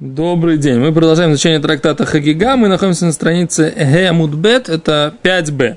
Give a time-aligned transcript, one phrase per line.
[0.00, 0.78] Добрый день.
[0.78, 2.54] Мы продолжаем изучение трактата Хагига.
[2.54, 5.76] Мы находимся на странице Гемудбет, это 5b.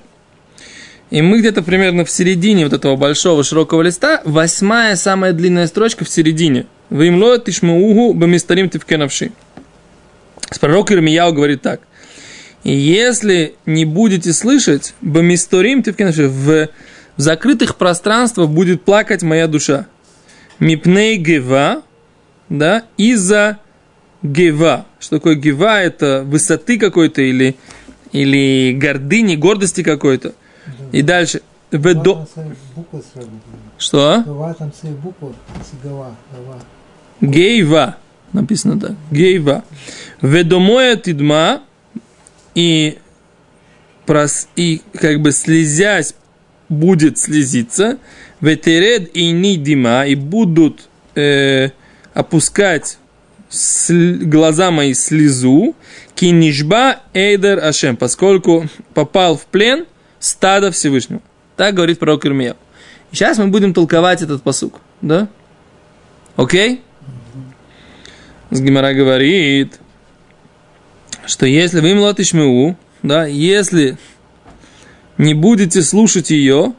[1.10, 6.06] И мы где-то примерно в середине вот этого большого широкого листа, восьмая, самая длинная строчка
[6.06, 6.68] в середине.
[6.92, 9.32] Вимло тишмаугу бамистарим тивкенавши.
[10.52, 11.82] С пророк Ирмияу говорит так.
[12.64, 16.68] Если не будете слышать, бамисторим тивкенавши, в
[17.18, 19.88] закрытых пространствах будет плакать моя душа.
[20.60, 21.82] Мипней гева,
[22.50, 23.58] да, из-за
[24.24, 24.86] гева.
[25.00, 25.82] Что такое гева?
[25.82, 27.56] Это высоты какой-то или,
[28.12, 30.34] или гордыни, гордости какой-то.
[30.92, 31.42] И дальше.
[31.72, 32.28] Ведо...
[33.78, 34.24] Что?
[37.22, 37.98] Гейва.
[38.34, 38.92] Написано так.
[39.10, 39.64] Гейва.
[40.22, 41.62] Ведомоя тидма
[42.56, 42.98] и,
[44.06, 46.14] прос, и как бы слезясь
[46.70, 47.98] будет слезиться.
[48.42, 51.70] Ветеред и нидима и будут э,
[52.14, 52.98] опускать
[53.52, 55.76] глаза мои слезу,
[56.16, 59.86] кинишба эйдер ашем, поскольку попал в плен
[60.20, 61.22] стада Всевышнего.
[61.58, 62.56] Так говорит пророк Ирмия.
[63.12, 65.28] Сейчас мы будем толковать этот посук, да?
[66.38, 66.82] Окей?
[68.52, 69.80] Сгимара говорит,
[71.26, 73.98] что если вы млотишмеу, да, если
[75.18, 76.74] не будете слушать ее,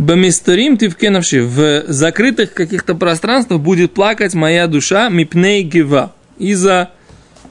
[0.00, 6.90] Бамисторим ты в закрытых каких-то пространствах будет плакать моя душа мипней гева, из-за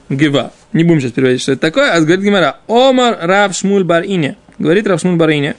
[0.08, 0.52] гева.
[0.72, 4.36] Не будем сейчас переводить, что это такое, а говорит Гимара, Омар Рав Шмуль Барине.
[4.58, 5.54] Говорит Рав Шмуль Барине.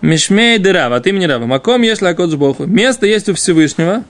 [0.00, 1.46] Мишмей Дырав, от имени Рава.
[1.46, 2.66] Маком есть лакот Богу.
[2.66, 4.04] Место есть у Всевышнего,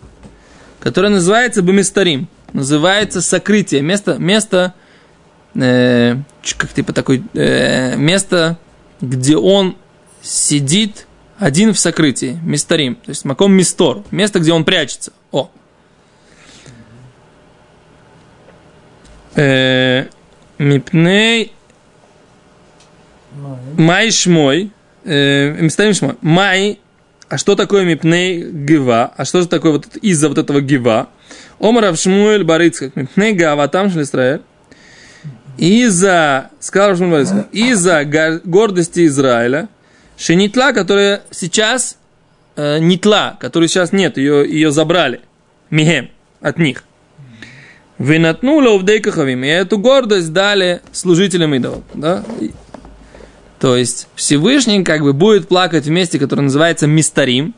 [0.80, 2.28] которое называется Бамистарим.
[2.52, 3.80] Называется сокрытие.
[3.80, 4.74] Место, место,
[5.54, 6.16] э,
[6.58, 8.58] как типа такой, э, место,
[9.00, 9.76] где он
[10.20, 11.06] сидит
[11.42, 15.12] один в сокрытии, мисторим, то есть маком мистор, место, где он прячется.
[15.32, 15.50] О.
[19.34, 20.06] Э,
[20.58, 21.52] мипней
[23.76, 24.70] май шмой,
[25.04, 26.78] э, мисторим шмой, май,
[27.28, 31.08] а что такое мипней гива, а что же такое вот из-за вот этого гива?
[31.58, 34.42] Омарав Шмуэль Барицкак, мипней гава там Израиль,
[35.58, 38.04] из-за, сказал Шмуэль из-за
[38.44, 39.68] гордости Израиля,
[40.22, 41.98] Шенитла, которая сейчас
[42.54, 45.20] э, нитла, которой сейчас нет, ее, ее забрали.
[45.68, 46.10] Михем,
[46.40, 46.84] от них.
[47.98, 49.42] Винатнула увдейкахавим.
[49.42, 51.82] И эту гордость дали служителям идолов.
[51.92, 52.24] Да?
[53.58, 57.56] То есть Всевышний как бы будет плакать в месте, которое называется Мистарим,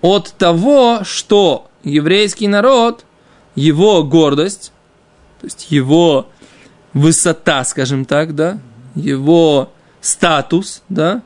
[0.00, 3.04] от того, что еврейский народ,
[3.54, 4.72] его гордость,
[5.42, 6.28] то есть его
[6.94, 8.58] высота, скажем так, да,
[8.94, 9.70] его
[10.00, 11.20] статус, да,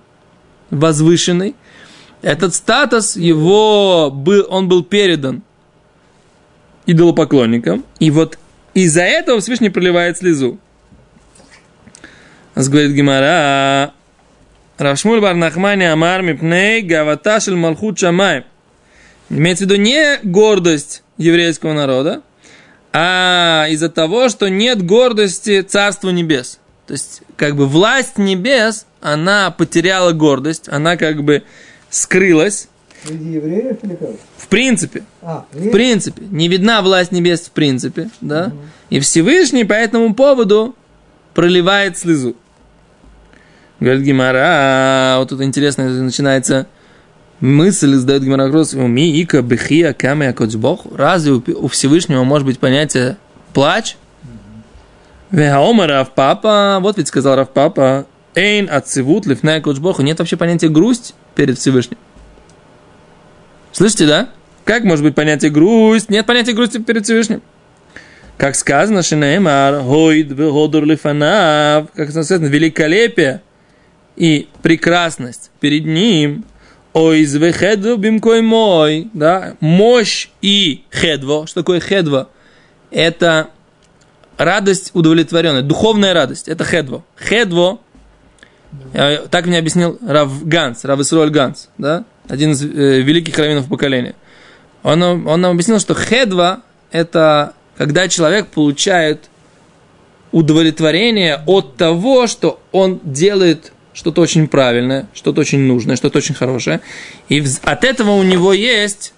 [0.73, 1.55] возвышенный,
[2.23, 5.43] этот статус его был, он был передан
[6.87, 8.39] идолопоклонникам, и вот
[8.75, 10.59] из-за этого Всевышний проливает слезу.
[12.55, 13.93] Говорит Гимара,
[14.79, 18.45] Рашмуль Барнахмани Амар Мипней Гаваташель Малхут Шамай.
[19.31, 22.23] Имеется в виду не гордость еврейского народа,
[22.93, 26.59] а из-за того, что нет гордости Царства Небес.
[26.87, 31.43] То есть, как бы власть небес, она потеряла гордость, она как бы
[31.91, 32.69] скрылась.
[33.05, 34.11] Среди евреев или как?
[34.37, 35.03] В принципе.
[35.21, 36.23] А, в принципе.
[36.31, 38.47] Не видна власть небес в принципе, да?
[38.47, 38.57] Угу.
[38.91, 40.77] И Всевышний по этому поводу
[41.35, 42.37] проливает слезу.
[43.81, 46.69] Говорит Гимара, а, вот тут интересно начинается
[47.41, 50.87] мысль, задает Гимара вопрос, ми ика бехия камея коцбох.
[50.95, 53.17] Разве у Всевышнего может быть понятие
[53.53, 53.97] плач?
[55.33, 60.03] Вегаома Рав Папа, вот ведь сказал Рав Папа, Эйн отцевут лифная коучбоху.
[60.03, 61.99] Нет вообще понятия грусть перед Всевышним.
[63.73, 64.29] Слышите, да?
[64.65, 66.09] Как может быть понятие грусть?
[66.09, 67.43] Нет понятия грусти перед Всевышним.
[68.37, 73.43] Как сказано, Шинаэмар, Хойд, Веходур Лифанав, как сказано, великолепие
[74.17, 76.45] и прекрасность перед ним.
[76.93, 81.47] Ой, звехедво бимкой мой, да, мощь и хедво.
[81.47, 82.29] Что такое хедво?
[82.91, 83.49] Это
[84.37, 86.49] радость удовлетворенная, духовная радость.
[86.49, 87.05] Это хедво.
[87.17, 87.81] Хедво
[89.31, 92.05] так мне объяснил Рав Ганс, Рав Исруэль Ганс, да?
[92.29, 94.15] один из э, великих раввинов поколения.
[94.83, 99.29] Он, он нам объяснил, что хедва– это когда человек получает
[100.31, 106.81] удовлетворение от того, что он делает что-то очень правильное, что-то очень нужное, что-то очень хорошее.
[107.29, 109.13] И от этого у него есть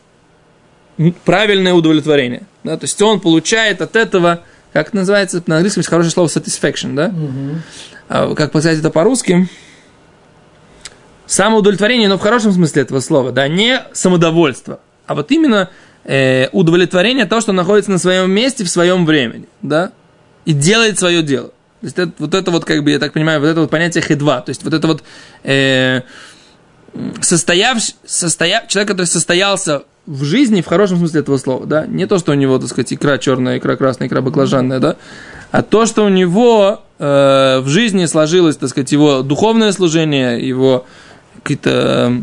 [1.24, 2.42] правильное удовлетворение.
[2.64, 2.76] Да?
[2.76, 4.42] То есть он получает от этого,
[4.72, 7.06] как это называется на английском, есть хорошее слово satisfaction, да?
[7.08, 7.60] Угу.
[8.08, 9.48] А, как сказать это по-русски,
[11.26, 15.70] самоудовлетворение, но в хорошем смысле этого слова, да, не самодовольство, а вот именно
[16.04, 19.92] э, удовлетворение того, что находится на своем месте в своем времени, да,
[20.44, 21.48] и делает свое дело.
[21.80, 24.02] То есть это, вот это вот, как бы, я так понимаю, вот это вот понятие
[24.02, 25.02] хедва, то есть вот это вот
[25.42, 26.02] э,
[27.20, 32.18] состояв, состоя, человек, который состоялся в жизни, в хорошем смысле этого слова, да, не то,
[32.18, 34.96] что у него, так сказать, икра черная, икра красная, икра баклажанная, да,
[35.50, 40.86] а то, что у него э, в жизни сложилось, так сказать, его духовное служение, его
[41.42, 42.22] какие-то...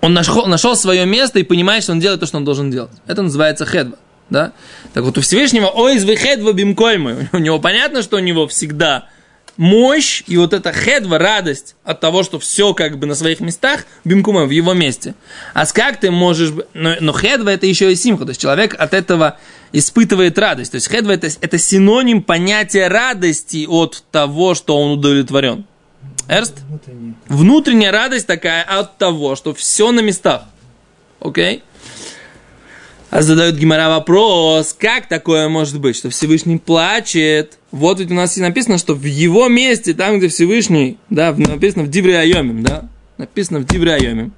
[0.00, 2.92] Он нашел, нашел свое место и понимает, что он делает то, что он должен делать.
[3.06, 3.96] Это называется хедва.
[4.30, 4.52] Да?
[4.92, 7.28] Так вот у Всевышнего ой из хедва бимкоймы.
[7.32, 9.08] У него понятно, что у него всегда
[9.56, 13.84] мощь и вот эта хедва, радость от того, что все как бы на своих местах,
[14.04, 15.14] бимкума, в его месте.
[15.52, 16.52] А с как ты можешь...
[16.74, 19.38] Но, но хедва это еще и симха, то есть человек от этого
[19.72, 20.72] испытывает радость.
[20.72, 25.64] То есть хедва это, это синоним понятия радости от того, что он удовлетворен.
[26.28, 26.54] Эрст?
[26.68, 27.14] Внутренняя.
[27.28, 30.44] Внутренняя радость такая от того, что все на местах.
[31.20, 31.56] Окей?
[31.56, 31.62] Okay?
[33.10, 37.58] А задают Гимара вопрос, как такое может быть, что Всевышний плачет?
[37.70, 41.84] Вот ведь у нас и написано, что в его месте, там, где Всевышний, да, написано
[41.84, 42.86] в Дивре Айомим, да,
[43.16, 44.34] написано в Дивре Айомим,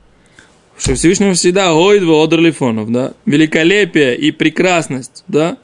[0.80, 5.58] что Всевышнего всегда гойдва одрлифонов, да, великолепие и прекрасность, да,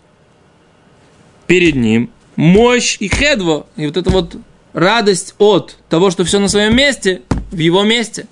[1.47, 4.37] перед ним, мощь и хедво, и вот это вот
[4.75, 8.27] радость от того, что все на своем месте, в его месте.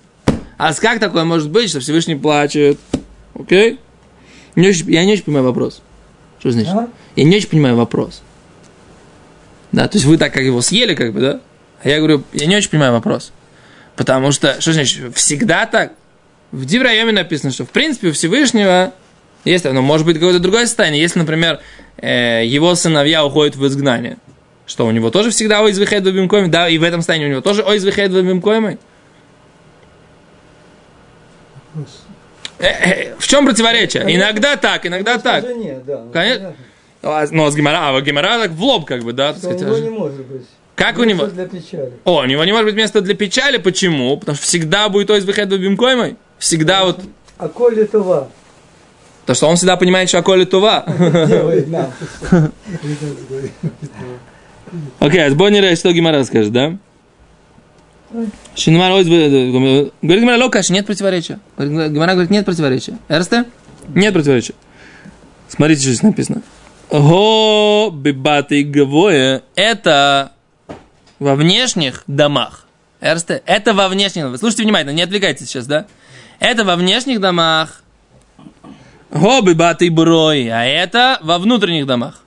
[0.58, 2.78] А как такое может быть, что Всевышний плачет?
[3.34, 3.80] Окей?
[4.54, 5.80] Не очень, я не очень понимаю вопрос.
[6.38, 6.74] Что значит?
[6.74, 6.88] А?
[7.16, 8.22] Я не очень понимаю вопрос.
[9.72, 11.40] Да, то есть вы так как его съели, как бы, да?
[11.82, 13.32] А я говорю, я не очень понимаю вопрос.
[13.96, 15.94] Потому что, что значит, всегда так?
[16.54, 18.92] В Диврайоме написано, что в принципе у Всевышнего
[19.44, 21.02] есть, ну, может быть, какое-то другое состояние.
[21.02, 21.58] Если, например,
[21.96, 24.18] э, его сыновья уходят в изгнание,
[24.64, 27.40] что у него тоже всегда ой извихает в да, и в этом состоянии у него
[27.40, 28.78] тоже ой извихает в
[32.60, 34.04] Э, э, в чем противоречие?
[34.04, 35.44] Конечно, иногда так, иногда так.
[35.84, 36.54] Да, Конечно.
[37.02, 39.34] А, ну, а с Гимара, а Гимара так в лоб, как бы, да?
[39.34, 40.46] Что у него не может быть.
[40.76, 41.26] Как у него?
[41.26, 41.92] для печали.
[42.04, 43.58] О, у него не может быть места для печали.
[43.58, 44.16] Почему?
[44.16, 46.16] Потому что всегда будет то из выхода бимкоймой.
[46.44, 47.00] Всегда вот.
[47.38, 48.28] А коли това?
[49.24, 50.84] То, что он всегда понимает, что коли това.
[54.98, 56.76] Окей, а Бонни что Гимара скажет, да?
[58.54, 61.40] Шинмар говорит Гимара Локаш, нет противоречия.
[61.56, 62.98] Гимара говорит, нет противоречия.
[63.08, 63.46] Эрсте?
[63.94, 64.52] Нет противоречия.
[65.48, 66.42] Смотрите, что здесь написано.
[66.90, 70.32] Го бибаты гавое это
[71.18, 72.66] во внешних домах.
[73.00, 73.42] Эрсте?
[73.46, 74.40] Это во внешних домах.
[74.40, 75.86] Слушайте внимательно, не отвлекайтесь сейчас, да?
[76.38, 77.82] Это во внешних домах.
[79.10, 82.22] Го бибаты брой, а это во внутренних домах.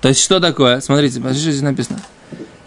[0.00, 0.80] То есть что такое?
[0.80, 2.00] Смотрите, смотрите, что здесь написано.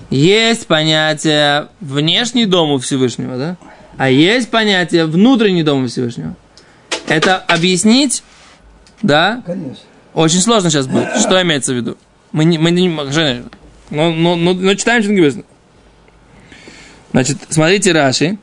[0.10, 3.58] Есть понятие внешний дом у Всевышнего, да?
[3.98, 6.36] А есть понятие внутренний дом у Всевышнего.
[7.08, 8.24] Это объяснить,
[9.02, 9.42] да?
[9.46, 9.86] Конечно.
[10.14, 11.16] Очень сложно сейчас будет.
[11.18, 11.98] Что имеется в виду?
[12.34, 15.44] Мы не, мы не, но, но, но, но читаем, что написано.
[17.12, 18.38] Значит, смотрите Раши.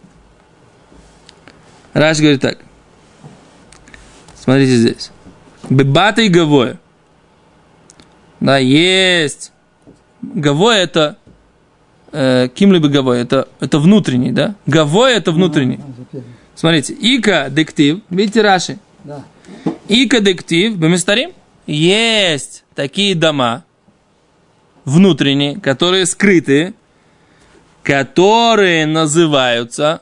[1.98, 2.58] Раши говорит так.
[4.36, 5.10] Смотрите здесь.
[5.68, 6.78] Бебата и Гавоя.
[8.38, 9.52] Да, есть.
[10.22, 11.16] Гавоя это
[12.12, 14.54] э, кимли бы гавой, это, это внутренний, да?
[14.66, 15.80] Гавой это внутренний.
[16.54, 18.78] Смотрите, ика дектив, видите Раши?
[19.02, 19.24] Да.
[19.88, 21.32] Ика дектив, беместарим,
[21.66, 23.64] есть такие дома
[24.84, 26.74] внутренние, которые скрытые,
[27.82, 30.00] которые называются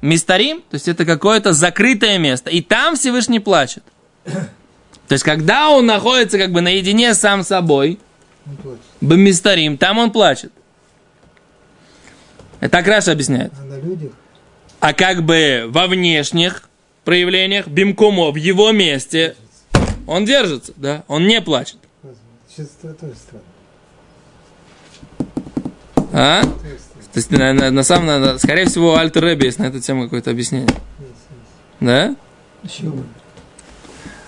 [0.00, 3.82] мистарим, то есть это какое-то закрытое место, и там Всевышний плачет.
[4.24, 7.98] То есть, когда он находится как бы наедине сам собой,
[9.00, 10.52] Бамистарим, там он плачет.
[12.60, 13.52] Это так Раша объясняет.
[14.80, 14.88] А?
[14.88, 16.68] А как бы во внешних
[17.04, 19.36] проявлениях, бимкумо, в его месте,
[20.06, 21.78] он держится, да, он не плачет.
[26.12, 26.42] А?
[27.16, 30.04] То есть, на, на, на самом, на, скорее всего, Альтер Рэбби есть на эту тему
[30.04, 30.68] какое-то объяснение.
[31.80, 32.14] Да?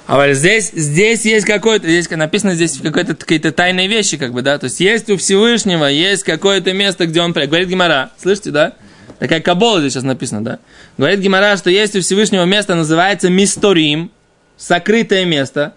[0.07, 4.57] А здесь, здесь есть какое-то, здесь написано здесь какие-то какие-то тайные вещи, как бы, да,
[4.57, 8.73] то есть есть у Всевышнего, есть какое-то место, где он, говорит Гимара, слышите, да?
[9.18, 10.59] Такая кабола здесь сейчас написано, да?
[10.97, 14.11] Говорит Гимара, что есть у Всевышнего место, называется Мисторим,
[14.57, 15.75] сокрытое место,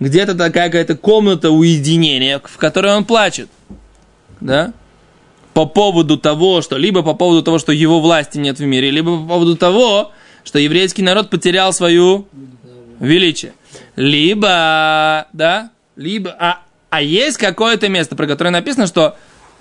[0.00, 3.48] где-то такая какая-то комната уединения, в которой он плачет,
[4.40, 4.72] да?
[5.58, 9.18] По поводу того, что, либо по поводу того, что его власти нет в мире, либо
[9.18, 10.12] по поводу того,
[10.44, 12.28] что еврейский народ потерял свою
[13.00, 13.54] величие.
[13.96, 16.60] Либо, да, либо, а,
[16.90, 19.16] а есть какое-то место, про которое написано, что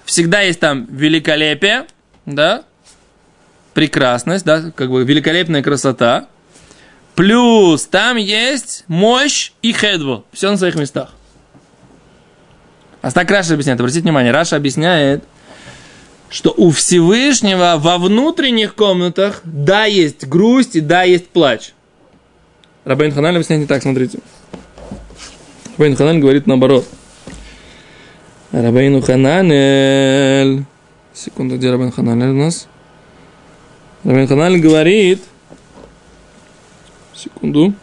[0.06, 1.88] всегда есть там великолепие,
[2.28, 2.64] да,
[3.74, 6.28] прекрасность, да, как бы великолепная красота,
[7.16, 10.26] Плюс там есть мощь и хедву.
[10.32, 11.10] Все на своих местах.
[13.02, 13.80] А так Раши объясняет.
[13.80, 15.24] Обратите внимание, Раша объясняет,
[16.30, 21.74] что у Всевышнего во внутренних комнатах да есть грусть и да есть плач.
[22.84, 24.20] Рабейну Хананель объясняет не так, смотрите.
[25.78, 26.86] Рабейн Ханаль говорит наоборот.
[28.52, 30.64] Рабейну Хананель.
[31.14, 32.68] Секунду, где Рабейн Хананель у нас?
[34.04, 35.22] Рабейн Хананель говорит.
[37.14, 37.74] Секунду.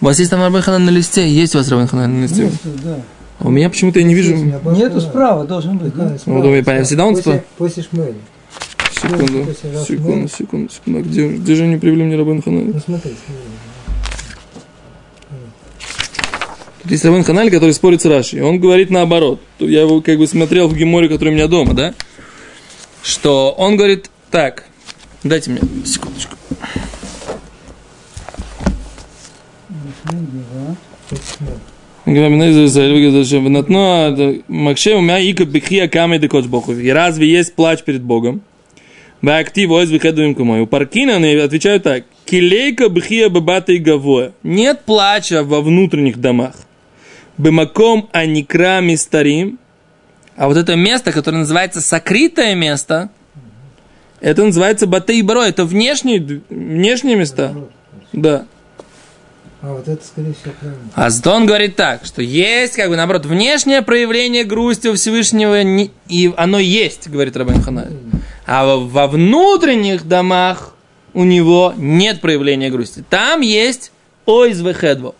[0.00, 1.28] У вас есть там Рабейн Ханан на листе?
[1.28, 2.44] Есть у вас Рабейн Ханан на листе?
[2.44, 2.96] Нету, да.
[3.40, 4.34] А у меня почему-то я не вижу.
[4.36, 5.94] Нету справа, должен быть.
[5.94, 6.16] да?
[6.26, 6.86] Ну, думаю, понятно.
[6.86, 7.44] Всегда он После, справа?
[7.56, 8.14] после Шмеля.
[8.92, 10.98] Секунду, После секунду, секунду, секунду.
[10.98, 12.66] А Где, где же они привели мне Рабейн Ханан?
[12.72, 13.42] Ну смотри, смотри.
[16.82, 18.38] Тут есть Рабейн Ханаль, который спорит с Раши.
[18.38, 19.40] И он говорит наоборот.
[19.58, 21.94] Я его как бы смотрел в геморе, который у меня дома, да?
[23.02, 24.64] Что он говорит так.
[25.22, 26.27] Дайте мне секундочку.
[36.78, 38.40] И разве есть плач перед Богом?
[40.44, 40.66] Мою.
[40.66, 42.04] Паркина они отвечают так.
[42.24, 44.32] Килейка бхия бабата и гавоя.
[44.42, 46.54] Нет плача во внутренних домах.
[47.36, 49.58] Бемаком аникра мистарим.
[50.36, 53.10] А вот это место, которое называется сокрытое место,
[54.20, 55.42] это называется бате и баро.
[55.42, 57.54] Это внешние, внешние места.
[58.12, 58.46] Да.
[59.60, 60.82] А вот это, скорее всего, правильно.
[60.94, 65.62] А зато он говорит так, что есть, как бы, наоборот, внешнее проявление грусти у Всевышнего,
[65.64, 67.92] не- и оно есть, говорит Рабин Ханаль.
[68.46, 70.74] А во, во внутренних домах
[71.12, 73.04] у него нет проявления грусти.
[73.10, 73.90] Там есть
[74.26, 75.14] ойзвехедво.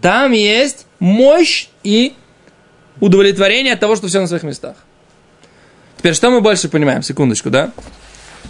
[0.00, 2.14] Там есть мощь и
[3.00, 4.76] удовлетворение от того, что все на своих местах.
[5.98, 7.02] Теперь, что мы больше понимаем?
[7.02, 7.72] Секундочку, да?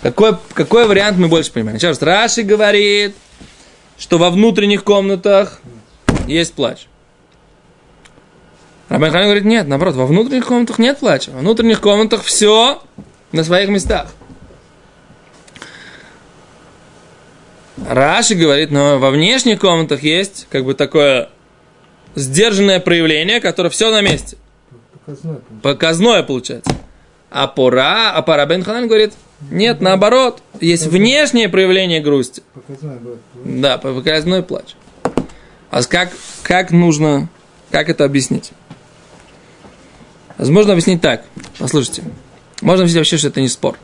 [0.03, 1.79] Какой, какой вариант мы больше понимаем?
[1.83, 3.17] Раз, Раши говорит,
[3.99, 5.61] что во внутренних комнатах
[6.26, 6.87] есть плач.
[8.88, 11.31] Рабин Хаим говорит, нет, наоборот, во внутренних комнатах нет плача.
[11.33, 12.83] Во внутренних комнатах все
[13.33, 14.09] на своих местах.
[17.87, 21.28] Раши говорит, но во внешних комнатах есть как бы такое
[22.14, 24.37] сдержанное проявление, которое все на месте.
[25.05, 25.37] Показной.
[25.37, 25.61] по-моему.
[25.62, 26.73] Показное получается.
[27.31, 32.42] А пора, а пора Бен Ханан говорит, нет, наоборот, есть внешнее проявление грусти.
[32.54, 33.18] Показной.
[33.45, 34.75] Да, показной плач.
[35.71, 37.28] А как, как нужно,
[37.71, 38.50] как это объяснить?
[40.37, 41.25] Возможно объяснить так.
[41.59, 42.02] Послушайте.
[42.62, 43.78] Можно взять вообще, что это не спор.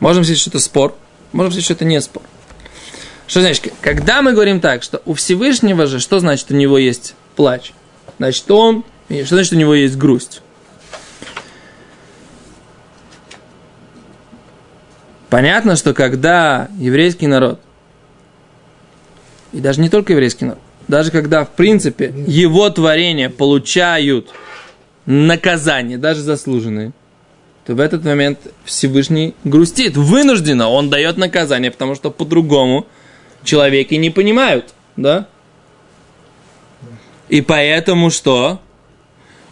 [0.00, 0.94] Можем взять, что это спор.
[1.32, 2.22] Можем взять, что это не спор.
[3.26, 3.72] Что значит?
[3.80, 7.72] Когда мы говорим так, что у Всевышнего же, что значит у него есть плач?
[8.18, 10.42] Значит, он, что значит у него есть грусть?
[15.36, 17.60] Понятно, что когда еврейский народ,
[19.52, 24.30] и даже не только еврейский народ, даже когда, в принципе, его творения получают
[25.04, 26.92] наказание, даже заслуженные,
[27.66, 32.86] то в этот момент Всевышний грустит, вынужденно, он дает наказание, потому что по-другому
[33.44, 35.28] человеки не понимают, да?
[37.28, 38.62] И поэтому что?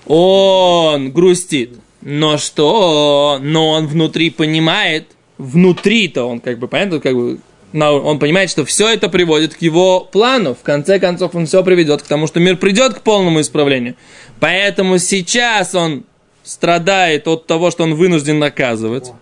[0.07, 1.79] Он грустит.
[2.01, 3.39] Но что?
[3.43, 5.09] Но он внутри понимает,
[5.45, 7.39] внутри-то он как бы, понятно, как бы,
[7.73, 10.55] он понимает, что все это приводит к его плану.
[10.55, 13.97] В конце концов, он все приведет к тому, что мир придет к полному исправлению.
[14.39, 16.05] Поэтому сейчас он
[16.45, 19.13] страдает от того, что он вынужден наказывать.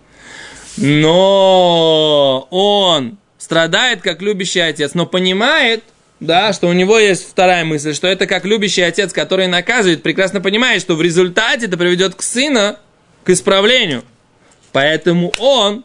[0.77, 5.83] Но он страдает как любящий отец, но понимает,
[6.19, 10.41] да, что у него есть вторая мысль, что это как любящий отец, который наказывает, прекрасно
[10.41, 12.79] понимает, что в результате это приведет к сына
[13.23, 14.03] к исправлению.
[14.71, 15.83] Поэтому он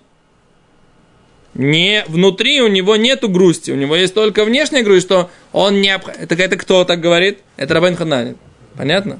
[1.58, 5.88] не внутри у него нету грусти, у него есть только внешняя грусть, что он не
[5.88, 7.40] обх- это, кто так говорит?
[7.56, 8.36] Это Рабен Хананин.
[8.76, 9.18] Понятно?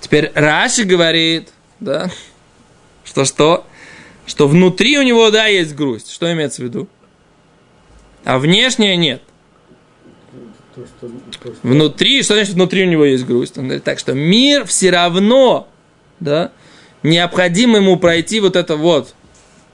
[0.00, 2.10] Теперь Раши говорит, да,
[3.04, 3.64] что что?
[4.26, 6.10] Что внутри у него, да, есть грусть.
[6.10, 6.88] Что имеется в виду?
[8.24, 9.22] А внешняя нет.
[10.74, 13.56] То, что, то, что Внутри, что значит внутри у него есть грусть?
[13.56, 15.68] Он говорит так, что мир все равно,
[16.18, 16.50] да,
[17.04, 19.14] необходимо ему пройти вот это вот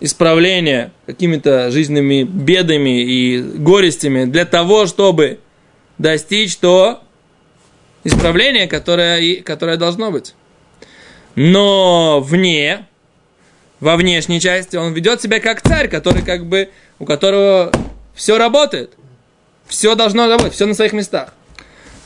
[0.00, 5.40] исправление какими-то жизненными бедами и горестями для того, чтобы
[5.98, 7.02] достичь то
[8.04, 10.34] исправление, которое, которое должно быть.
[11.34, 12.86] Но вне,
[13.78, 17.70] во внешней части, он ведет себя как царь, который как бы, у которого
[18.14, 18.92] все работает.
[19.66, 21.32] Все должно работать, все на своих местах.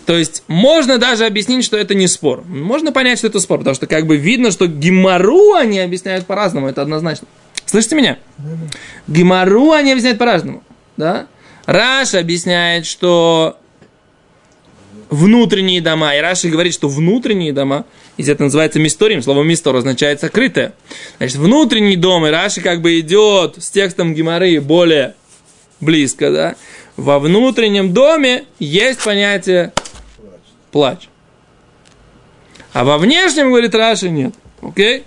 [0.05, 2.45] То есть можно даже объяснить, что это не спор.
[2.45, 6.69] Можно понять, что это спор, потому что как бы видно, что гемору они объясняют по-разному,
[6.69, 7.27] это однозначно.
[7.75, 8.19] Слышите меня?
[9.09, 10.63] Гемору они объясняют по-разному.
[10.97, 11.27] Да?
[11.67, 13.59] Раш объясняет, что
[15.11, 17.85] внутренние дома, и Раши говорит, что внутренние дома,
[18.17, 20.75] если это называется мисторием, слово мистор означает сокрытое.
[21.19, 25.17] Значит, внутренний дом, и Раши как бы идет с текстом Геморы более
[25.81, 26.55] близко, да?
[26.97, 29.73] Во внутреннем доме есть понятие
[30.71, 31.09] плач.
[32.73, 34.33] А во внешнем, говорит Раши, нет.
[34.63, 35.03] Окей?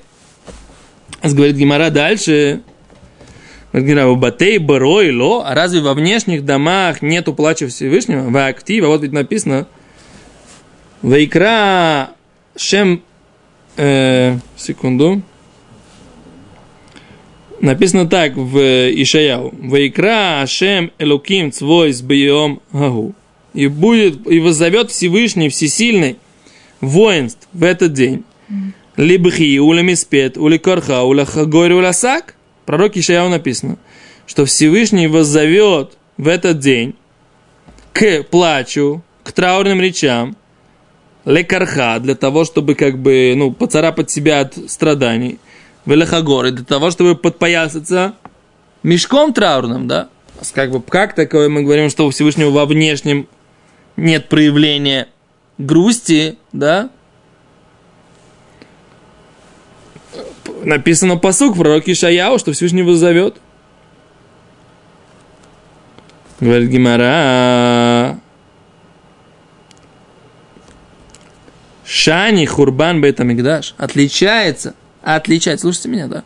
[1.23, 2.61] Говорит Гимара дальше.
[3.73, 8.29] Батей, Барой, Ло, а разве во внешних домах нету плача Всевышнего?
[8.29, 9.67] В актива, вот ведь написано,
[11.01, 12.11] Вайкра
[12.55, 13.03] Шем,
[13.75, 15.21] э, секунду,
[17.61, 23.13] написано так в Ишаяу, Вайкра Шем Элуким Цвой с Бьем Гагу,
[23.53, 26.17] и будет, и воззовет Всевышний, Всесильный
[26.81, 28.23] воинств в этот день,
[28.97, 32.33] Либхи, уля миспет, уля корха, уля хагори, уля сак.
[32.65, 33.77] Пророк Ишаяу написано,
[34.25, 36.95] что Всевышний воззовет в этот день
[37.93, 40.35] к плачу, к траурным речам,
[41.25, 45.39] лекарха, для того, чтобы как бы, ну, поцарапать себя от страданий,
[45.85, 48.15] велехагоры, для того, чтобы подпоясаться
[48.83, 50.09] мешком траурным, да?
[50.53, 53.27] Как бы, как такое мы говорим, что у Всевышнего во внешнем
[53.95, 55.07] нет проявления
[55.57, 56.89] грусти, да?
[60.67, 63.37] Написано посук в пророке Шаяу, что Всевышний его зовет.
[66.39, 68.19] Говорит Гимара.
[71.85, 76.23] Шани Хурбан Бетамигдаш отличается, отличается, слушайте меня, да?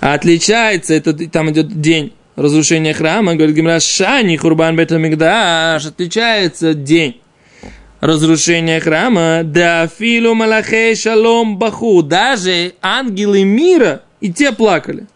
[0.00, 7.21] Отличается, это там идет день разрушения храма, говорит Гимара, Шани Хурбан Бетамигдаш отличается день
[8.02, 15.06] разрушения храма, да филу малахей шалом баху, даже ангелы мира и те плакали.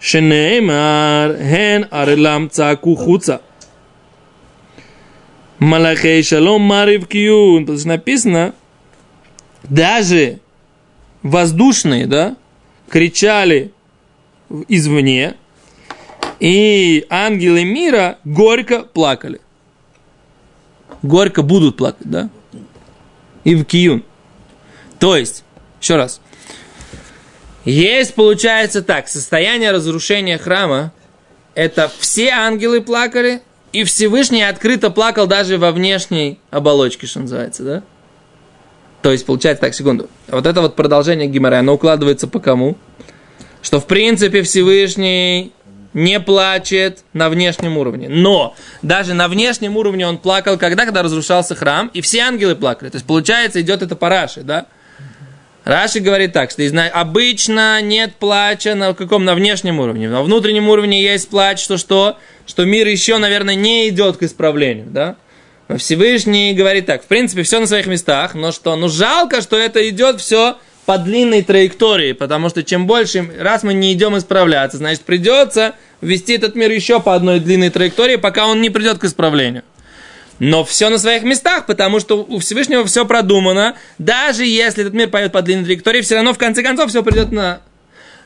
[0.00, 3.42] Шенеймар хен арелам цаку хуца.
[5.58, 7.64] Малахей шалом марив киюн.
[7.64, 8.54] Потому что написано,
[9.62, 10.40] даже
[11.22, 12.36] воздушные, да,
[12.88, 13.72] кричали
[14.68, 15.34] извне,
[16.40, 19.40] и ангелы мира горько плакали
[21.02, 22.30] горько будут плакать, да?
[23.44, 24.02] И в киюн.
[24.98, 25.44] То есть,
[25.80, 26.20] еще раз.
[27.64, 30.92] Есть, получается так, состояние разрушения храма,
[31.54, 37.82] это все ангелы плакали, и Всевышний открыто плакал даже во внешней оболочке, что называется, да?
[39.02, 40.08] То есть, получается так, секунду.
[40.28, 42.76] Вот это вот продолжение Гимара, оно укладывается по кому?
[43.62, 45.52] Что, в принципе, Всевышний
[45.94, 48.08] не плачет на внешнем уровне.
[48.08, 52.90] Но даже на внешнем уровне он плакал, когда, когда разрушался храм, и все ангелы плакали.
[52.90, 54.66] То есть, получается, идет это по Раши, да?
[55.64, 59.24] Раши говорит так, что обычно нет плача на каком?
[59.24, 60.10] На внешнем уровне.
[60.10, 62.18] На внутреннем уровне есть плач, что что?
[62.46, 65.16] Что мир еще, наверное, не идет к исправлению, да?
[65.68, 68.76] Но Всевышний говорит так, в принципе, все на своих местах, но что?
[68.76, 73.74] Ну, жалко, что это идет все по длинной траектории, потому что чем больше, раз мы
[73.74, 78.60] не идем исправляться, значит придется вести этот мир еще по одной длинной траектории, пока он
[78.60, 79.62] не придет к исправлению.
[80.38, 83.76] Но все на своих местах, потому что у Всевышнего все продумано.
[83.98, 87.32] Даже если этот мир пойдет по длинной траектории, все равно в конце концов все придет
[87.32, 87.60] на...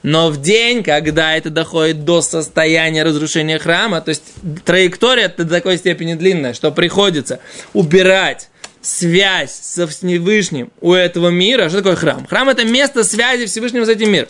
[0.03, 4.23] Но в день, когда это доходит до состояния разрушения храма, то есть
[4.65, 7.41] траектория до такой степени длинная, что приходится
[7.75, 8.49] убирать
[8.89, 11.69] связь со Всевышним у этого мира.
[11.69, 12.27] Что такое храм?
[12.27, 14.29] Храм это место связи Всевышнего с этим миром.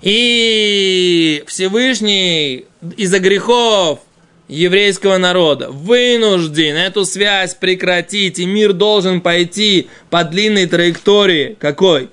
[0.00, 2.66] И Всевышний
[2.96, 4.00] из-за грехов
[4.48, 12.10] еврейского народа вынужден эту связь прекратить, и мир должен пойти по длинной траектории какой?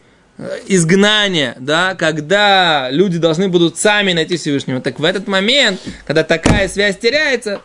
[0.68, 4.82] изгнания, да, когда люди должны будут сами найти Всевышнего.
[4.82, 7.62] Так в этот момент, когда такая связь теряется,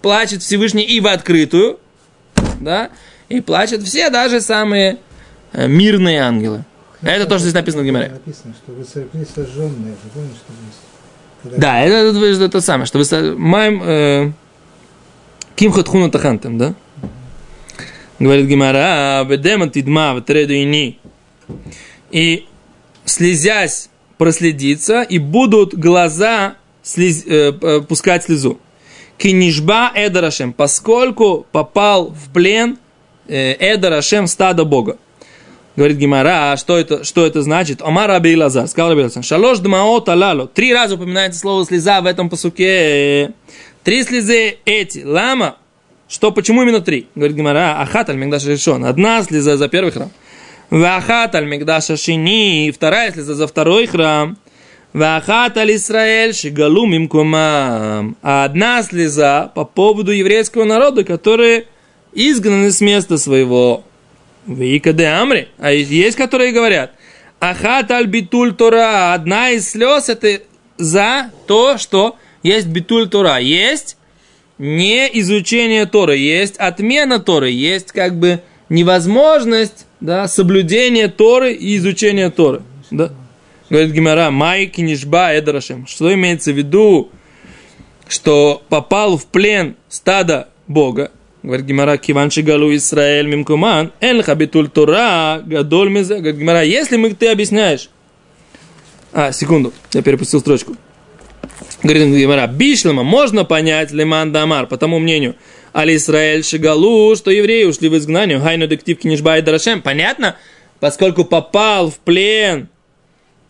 [0.00, 1.78] плачет Всевышний и в открытую,
[2.58, 2.90] да,
[3.28, 4.98] и плачут все, даже самые
[5.52, 6.64] э, мирные ангелы.
[7.02, 8.08] Ну, это то, что здесь написано в Гимаре.
[8.08, 9.94] Написано, что вы сожгли сожженные.
[10.04, 11.58] Вы помните, что здесь?
[11.58, 14.32] Да, это, это, это, это самое, что вы маем э,
[15.54, 16.74] кимхат хуна тахантем, да?
[18.18, 20.98] Говорит Гимара, ведема тидма в ини.
[22.10, 22.46] И
[23.04, 28.58] слезясь проследиться, и будут глаза слез, э, пускать слезу.
[29.18, 32.78] Кинишба эдарашем, поскольку попал в плен
[33.28, 34.98] Эда Рашем стада Бога.
[35.76, 37.82] Говорит Гимара, а что это, что это значит?
[37.82, 40.46] Омар Раби Лазар, сказал Раби Лазар, шалош дмаот алало.
[40.46, 43.32] Три раза упоминается слово слеза в этом посуке.
[43.84, 45.04] Три слезы эти.
[45.04, 45.56] Лама,
[46.08, 47.08] Что, почему именно три?
[47.14, 48.84] Говорит Гимара, ахат аль мигдаш решен.
[48.84, 50.10] Одна слеза за первый храм.
[50.70, 52.70] Вахат аль мигдаша шини.
[52.70, 54.38] Вторая слеза за второй храм.
[54.92, 58.16] Вахат аль Исраэль шигалум им кумам.
[58.22, 61.66] А одна слеза по поводу еврейского народа, которые
[62.16, 63.84] изгнаны с места своего.
[64.46, 65.48] Вика де Амри.
[65.58, 66.92] А есть, которые говорят,
[67.40, 69.12] Ахат аль битуль Тора.
[69.12, 70.40] Одна из слез это
[70.78, 73.38] за то, что есть битуль Тора.
[73.38, 73.96] Есть
[74.58, 82.30] не изучение Торы, есть отмена Торы, есть как бы невозможность да, соблюдения Торы и изучения
[82.30, 82.62] Торы.
[82.90, 83.12] Да?
[83.68, 85.86] Говорит Гимара, Майки Нишба Эдрашем.
[85.86, 87.10] Что имеется в виду,
[88.08, 91.10] что попал в плен стада Бога,
[91.46, 96.16] Говорит Гимара, Киван Галу Исраэль Мимкуман, Эн Хабитуль Тора, Гадоль Мизе.
[96.16, 97.88] Говорит Гимара, если мы, ты объясняешь.
[99.12, 100.74] А, секунду, я перепустил строчку.
[101.84, 105.36] Говорит Гимара, Бишлема можно понять Леман Дамар, по тому мнению,
[105.72, 109.82] Али Исраэль Шигалу, что евреи ушли в изгнание, Хайну Дектив Кинишба и Дарашем.
[109.82, 110.34] Понятно?
[110.80, 112.68] Поскольку попал в плен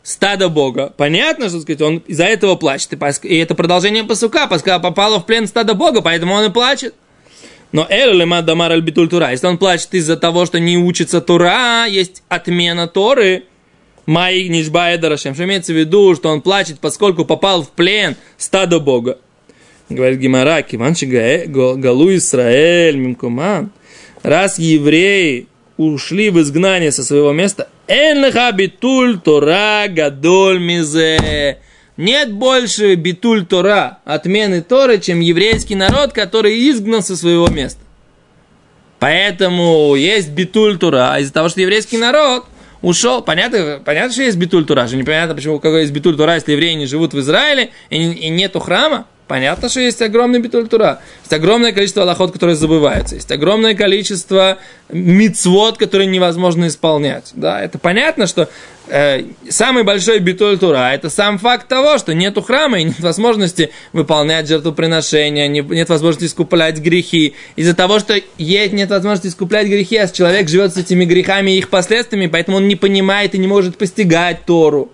[0.03, 0.93] стадо Бога.
[0.95, 2.91] Понятно, что сказать, он из-за этого плачет.
[3.23, 6.95] И это продолжение посука, поскольку попало в плен стадо Бога, поэтому он и плачет.
[7.77, 11.85] Но Эль Дамар Аль Битуль Тура, если он плачет из-за того, что не учится Тура,
[11.85, 13.45] есть отмена Торы,
[14.07, 18.81] Май Нишбая Дарашем, что имеется в виду, что он плачет, поскольку попал в плен стадо
[18.81, 19.19] Бога.
[19.91, 23.71] Говорит Гимара, Киванчи Галу Исраэль, Мимкуман.
[24.23, 31.59] Раз евреи ушли в изгнание со своего места, Энлеха битуль Тора гадоль мизе.
[31.97, 37.81] Нет больше битуль Тора, отмены Торы, чем еврейский народ, который изгнан со своего места.
[38.99, 42.45] Поэтому есть битуль Тора, а из-за того, что еврейский народ
[42.83, 46.53] ушел, понятно, понятно, что есть битуль Тура, же непонятно, почему какой есть битуль Тура, если
[46.53, 51.01] евреи не живут в Израиле и, и нету храма, Понятно, что есть огромный битуль тура.
[51.23, 53.17] Есть огромное количество аллахот, которые забываются.
[53.17, 54.59] Есть огромное количество
[54.89, 57.33] мицвод, которые невозможно исполнять.
[57.35, 58.49] Да, это понятно, что
[58.87, 63.73] э, самый большой битуль тура– это сам факт того, что нету храма и нет возможности
[63.93, 67.35] выполнять жертвоприношения, не, нет возможности искуплять грехи.
[67.57, 71.59] Из-за того, что есть, нет возможности искуплять грехи, а человек живет с этими грехами и
[71.59, 74.93] их последствиями, поэтому он не понимает и не может постигать Тору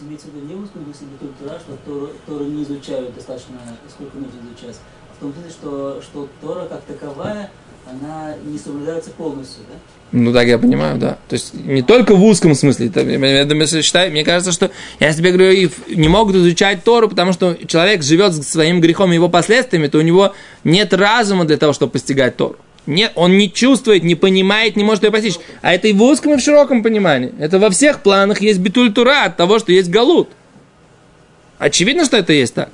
[0.00, 1.08] есть имеется в виду не в узком смысле
[1.40, 3.56] Тора, что Тору, Тору не изучают достаточно,
[3.88, 4.76] сколько нужно изучать,
[5.10, 7.50] а в том смысле, что, что Тора как таковая,
[7.90, 9.76] она не соблюдается полностью, да?
[10.12, 11.18] Ну так я понимаю, да.
[11.28, 12.88] То есть не только в узком смысле.
[12.88, 17.32] Это, я, я считаю, мне кажется, что я тебе говорю, не могут изучать Тору, потому
[17.32, 20.34] что человек живет своим грехом и его последствиями, то у него
[20.64, 22.56] нет разума для того, чтобы постигать Тору.
[22.90, 25.36] Не, он не чувствует, не понимает, не может ее постичь.
[25.62, 27.32] А это и в узком, и в широком понимании.
[27.38, 30.28] Это во всех планах есть битультура от того, что есть галут.
[31.58, 32.68] Очевидно, что это есть так.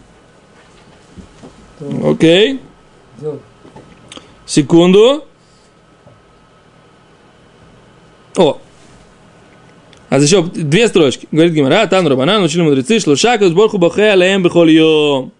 [2.03, 2.61] Окей.
[4.47, 5.27] Секунду.
[8.37, 8.59] О.
[10.09, 11.29] А еще две строчки.
[11.31, 15.31] Говорит Гимара, Тан Рабанан, учили мудрецы, шлуша, кузборху бахе алеем бихоль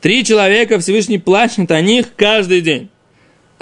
[0.00, 2.88] Три человека Всевышний плачет о них каждый день.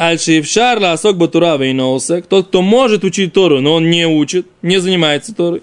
[0.02, 5.32] Аль-Шившар Ласок Батура Вейноусек, тот, кто может учить Тору, но он не учит, не занимается
[5.34, 5.62] Торой.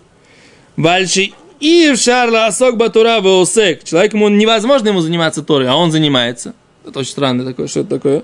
[0.78, 6.54] Вальши Ившар Ласок Батура Вейосек, человек ему невозможно ему заниматься Торой, а он занимается.
[6.86, 8.24] Это очень странно такое, что это такое?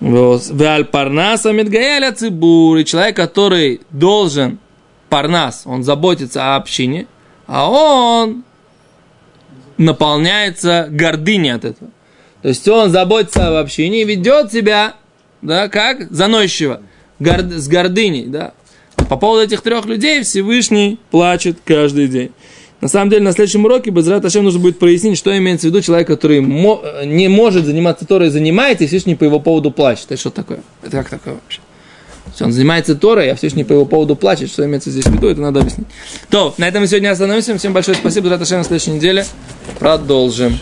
[0.00, 4.58] Валь Парнаса Медгаяля Цибур, и человек, который должен
[5.10, 7.06] Парнас, он заботится о общине,
[7.46, 8.44] а он
[9.76, 11.90] наполняется гордыней от этого.
[12.42, 14.94] То есть он заботится об общине и ведет себя,
[15.42, 16.80] да, как заносчиво,
[17.18, 18.52] горд, с гордыней, да.
[19.08, 22.30] По поводу этих трех людей Всевышний плачет каждый день.
[22.80, 25.82] На самом деле, на следующем уроке Безрат Ашем нужно будет прояснить, что имеется в виду
[25.82, 30.06] человек, который мо- не может заниматься Торой, занимается, и Всевышний по его поводу плачет.
[30.08, 30.60] Это что такое?
[30.82, 31.60] Это как такое вообще?
[32.40, 34.50] Он занимается Торой, а Всевышний по его поводу плачет.
[34.50, 35.88] Что имеется здесь в виду, это надо объяснить.
[36.30, 37.58] То, на этом мы сегодня остановимся.
[37.58, 38.26] Всем большое спасибо.
[38.26, 39.26] Безрат Ашем на следующей неделе
[39.78, 40.58] продолжим.